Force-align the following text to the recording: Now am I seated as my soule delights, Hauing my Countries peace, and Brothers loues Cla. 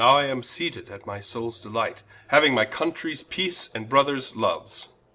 Now 0.03 0.17
am 0.17 0.39
I 0.39 0.41
seated 0.41 0.89
as 0.89 1.05
my 1.05 1.19
soule 1.19 1.51
delights, 1.51 2.03
Hauing 2.31 2.55
my 2.55 2.65
Countries 2.65 3.21
peace, 3.21 3.69
and 3.75 3.87
Brothers 3.87 4.31
loues 4.35 4.85
Cla. 4.85 4.93